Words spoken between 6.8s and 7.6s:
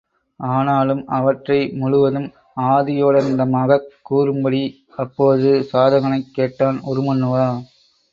உருமண்ணுவா.